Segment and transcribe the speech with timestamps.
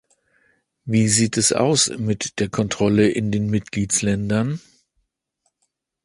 [0.83, 4.59] Wie sieht es aus mit der Kontrolle in den Mitgliedsländern?